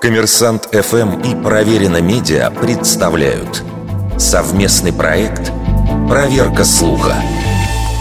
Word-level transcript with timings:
Коммерсант 0.00 0.68
ФМ 0.72 1.20
и 1.22 1.42
Проверено 1.42 2.00
Медиа 2.00 2.50
представляют 2.52 3.64
совместный 4.16 4.92
проект 4.92 5.50
«Проверка 6.08 6.64
слуха». 6.64 7.16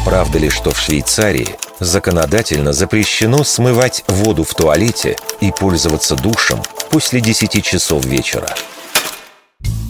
Правда 0.05 0.37
ли, 0.37 0.49
что 0.49 0.69
в 0.69 0.79
Швейцарии 0.79 1.57
законодательно 1.79 2.71
запрещено 2.71 3.43
смывать 3.43 4.03
воду 4.07 4.43
в 4.43 4.53
туалете 4.53 5.15
и 5.41 5.51
пользоваться 5.51 6.15
душем 6.15 6.61
после 6.91 7.19
10 7.19 7.63
часов 7.65 8.05
вечера? 8.05 8.47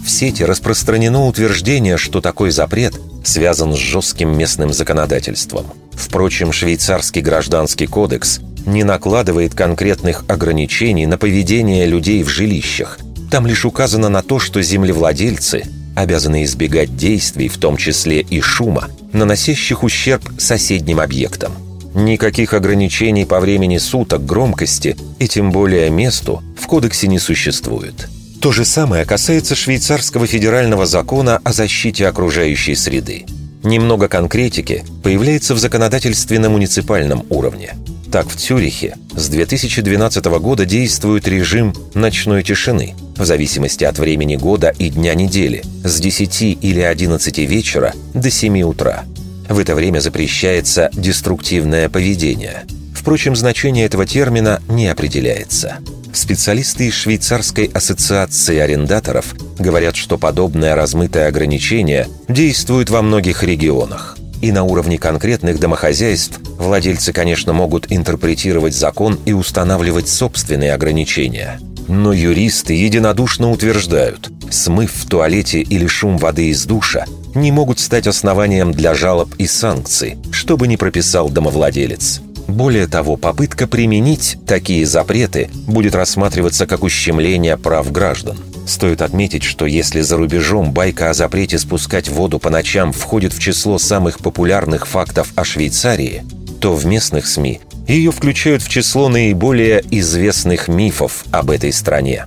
В 0.06 0.10
сети 0.10 0.44
распространено 0.44 1.26
утверждение, 1.26 1.98
что 1.98 2.22
такой 2.22 2.52
запрет 2.52 2.94
связан 3.26 3.74
с 3.74 3.78
жестким 3.78 4.38
местным 4.38 4.72
законодательством. 4.72 5.66
Впрочем, 5.92 6.54
швейцарский 6.54 7.22
гражданский 7.22 7.88
кодекс 7.88 8.40
не 8.68 8.84
накладывает 8.84 9.56
конкретных 9.56 10.26
ограничений 10.28 11.08
на 11.08 11.18
поведение 11.18 11.88
людей 11.88 12.22
в 12.22 12.30
жилищах. 12.30 13.00
Там 13.32 13.48
лишь 13.48 13.66
указано 13.66 14.10
на 14.10 14.22
то, 14.22 14.40
что 14.40 14.62
землевладельцы 14.62 15.64
обязаны 15.96 16.44
избегать 16.44 16.96
действий, 16.96 17.48
в 17.48 17.58
том 17.58 17.76
числе 17.78 18.22
и 18.22 18.40
шума, 18.40 18.90
наносящих 19.14 19.84
ущерб 19.84 20.22
соседним 20.38 21.00
объектам. 21.00 21.54
Никаких 21.96 22.54
ограничений 22.54 23.26
по 23.26 23.40
времени 23.40 23.80
суток, 23.80 24.24
громкости 24.24 24.96
и 25.18 25.28
тем 25.28 25.52
более 25.52 25.90
месту 25.90 26.44
в 26.60 26.68
кодексе 26.68 27.08
не 27.08 27.18
существует. 27.18 28.08
То 28.40 28.52
же 28.52 28.66
самое 28.66 29.04
касается 29.06 29.56
швейцарского 29.56 30.28
федерального 30.28 30.86
закона 30.86 31.42
о 31.44 31.54
защите 31.54 32.08
окружающей 32.08 32.76
среды. 32.76 33.26
Немного 33.64 34.08
конкретики 34.08 34.86
появляется 35.02 35.56
в 35.56 35.58
законодательственно-муниципальном 35.58 37.26
уровне. 37.30 37.74
Так, 38.12 38.30
в 38.30 38.36
Цюрихе 38.36 38.96
с 39.16 39.28
2012 39.28 40.26
года 40.40 40.66
действует 40.66 41.28
режим 41.28 41.74
ночной 41.94 42.42
тишины 42.42 42.96
в 43.18 43.26
зависимости 43.26 43.84
от 43.84 44.00
времени 44.00 44.38
года 44.38 44.74
и 44.78 44.90
дня 44.90 45.14
недели 45.14 45.64
с 45.84 46.00
10 46.00 46.60
или 46.62 46.80
11 46.82 47.38
вечера 47.40 47.94
до 48.14 48.30
7 48.30 48.62
утра. 48.62 49.04
В 49.50 49.60
это 49.60 49.76
время 49.76 50.00
запрещается 50.00 50.90
деструктивное 50.94 51.90
поведение. 51.90 52.64
Впрочем, 52.94 53.36
значение 53.36 53.86
этого 53.86 54.06
термина 54.06 54.62
не 54.70 54.88
определяется. 54.88 55.78
Специалисты 56.14 56.88
из 56.88 56.94
Швейцарской 56.94 57.70
ассоциации 57.74 58.58
арендаторов 58.58 59.36
говорят, 59.60 59.96
что 59.96 60.18
подобное 60.18 60.76
размытое 60.76 61.28
ограничение 61.28 62.08
действует 62.28 62.90
во 62.90 63.02
многих 63.02 63.44
регионах. 63.44 64.17
И 64.42 64.52
на 64.52 64.64
уровне 64.64 64.98
конкретных 64.98 65.60
домохозяйств 65.60 66.40
владельцы, 66.60 67.12
конечно, 67.12 67.54
могут 67.54 67.92
интерпретировать 67.92 68.76
закон 68.76 69.20
и 69.26 69.34
устанавливать 69.34 70.08
собственные 70.08 70.74
ограничения. 70.74 71.60
Но 71.88 72.14
юристы 72.14 72.74
единодушно 72.74 73.52
утверждают, 73.52 74.30
смыв 74.52 74.92
в 74.94 75.08
туалете 75.08 75.62
или 75.62 75.88
шум 75.88 76.18
воды 76.18 76.50
из 76.50 76.66
душа 76.66 77.06
не 77.34 77.52
могут 77.52 77.80
стать 77.80 78.08
основанием 78.08 78.72
для 78.72 78.94
жалоб 78.94 79.34
и 79.38 79.48
санкций, 79.48 80.18
что 80.32 80.58
бы 80.58 80.68
ни 80.68 80.76
прописал 80.76 81.30
домовладелец. 81.30 82.22
Более 82.48 82.88
того, 82.88 83.18
попытка 83.18 83.68
применить 83.68 84.38
такие 84.48 84.86
запреты 84.86 85.50
будет 85.68 85.96
рассматриваться 85.96 86.66
как 86.66 86.84
ущемление 86.84 87.58
прав 87.58 87.92
граждан. 87.92 88.38
Стоит 88.68 89.02
отметить, 89.02 89.44
что 89.44 89.66
если 89.66 90.02
за 90.02 90.18
рубежом 90.18 90.74
байка 90.74 91.10
о 91.10 91.14
запрете 91.14 91.58
спускать 91.58 92.10
воду 92.10 92.38
по 92.38 92.50
ночам 92.50 92.92
входит 92.92 93.32
в 93.32 93.40
число 93.40 93.78
самых 93.78 94.20
популярных 94.20 94.86
фактов 94.88 95.32
о 95.36 95.46
Швейцарии, 95.46 96.24
то 96.60 96.76
в 96.76 96.86
местных 96.86 97.28
СМИ 97.28 97.62
ее 97.88 98.12
включают 98.12 98.62
в 98.62 98.68
число 98.68 99.08
наиболее 99.08 99.82
известных 99.90 100.68
мифов 100.68 101.24
об 101.32 101.50
этой 101.50 101.72
стране. 101.72 102.26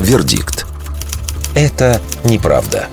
Вердикт. 0.00 0.66
Это 1.54 2.02
неправда. 2.22 2.88